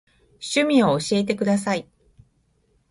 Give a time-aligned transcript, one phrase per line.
[0.39, 1.87] 趣味を教えてください。